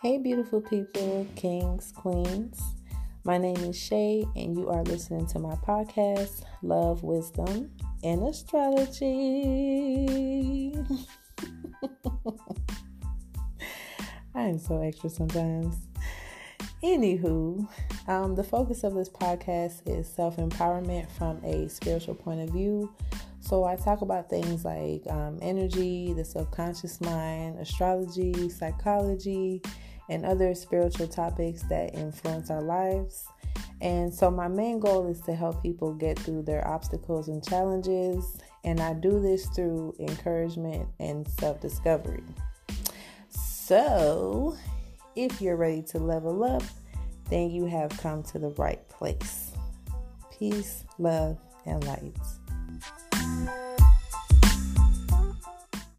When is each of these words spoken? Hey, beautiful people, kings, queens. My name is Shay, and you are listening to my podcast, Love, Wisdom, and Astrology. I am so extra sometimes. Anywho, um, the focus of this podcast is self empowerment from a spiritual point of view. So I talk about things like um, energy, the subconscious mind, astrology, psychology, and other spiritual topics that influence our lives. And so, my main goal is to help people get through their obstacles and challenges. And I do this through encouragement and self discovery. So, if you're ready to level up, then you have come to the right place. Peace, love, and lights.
Hey, 0.00 0.18
beautiful 0.18 0.60
people, 0.60 1.26
kings, 1.34 1.90
queens. 1.90 2.62
My 3.24 3.36
name 3.36 3.56
is 3.56 3.76
Shay, 3.76 4.24
and 4.36 4.56
you 4.56 4.68
are 4.68 4.84
listening 4.84 5.26
to 5.26 5.40
my 5.40 5.56
podcast, 5.56 6.44
Love, 6.62 7.02
Wisdom, 7.02 7.72
and 8.04 8.22
Astrology. 8.22 9.08
I 14.36 14.42
am 14.42 14.60
so 14.60 14.80
extra 14.80 15.10
sometimes. 15.10 15.74
Anywho, 16.84 17.66
um, 18.06 18.36
the 18.36 18.44
focus 18.44 18.84
of 18.84 18.94
this 18.94 19.08
podcast 19.08 19.80
is 19.84 20.06
self 20.06 20.36
empowerment 20.36 21.10
from 21.10 21.44
a 21.44 21.68
spiritual 21.68 22.14
point 22.14 22.40
of 22.40 22.50
view. 22.50 22.94
So 23.40 23.64
I 23.64 23.76
talk 23.76 24.02
about 24.02 24.28
things 24.28 24.64
like 24.64 25.02
um, 25.08 25.38
energy, 25.40 26.12
the 26.12 26.24
subconscious 26.24 27.00
mind, 27.00 27.58
astrology, 27.58 28.48
psychology, 28.48 29.62
and 30.08 30.24
other 30.24 30.54
spiritual 30.54 31.06
topics 31.06 31.62
that 31.64 31.94
influence 31.94 32.50
our 32.50 32.62
lives. 32.62 33.26
And 33.80 34.12
so, 34.12 34.30
my 34.30 34.48
main 34.48 34.80
goal 34.80 35.08
is 35.08 35.20
to 35.22 35.34
help 35.34 35.62
people 35.62 35.94
get 35.94 36.18
through 36.18 36.42
their 36.42 36.66
obstacles 36.66 37.28
and 37.28 37.46
challenges. 37.46 38.38
And 38.64 38.80
I 38.80 38.94
do 38.94 39.20
this 39.20 39.46
through 39.46 39.94
encouragement 40.00 40.88
and 40.98 41.28
self 41.38 41.60
discovery. 41.60 42.24
So, 43.28 44.56
if 45.14 45.40
you're 45.40 45.56
ready 45.56 45.82
to 45.82 45.98
level 45.98 46.42
up, 46.42 46.62
then 47.30 47.50
you 47.50 47.66
have 47.66 47.90
come 47.98 48.22
to 48.24 48.38
the 48.38 48.50
right 48.50 48.86
place. 48.88 49.52
Peace, 50.36 50.84
love, 50.98 51.38
and 51.66 51.84
lights. 51.84 52.40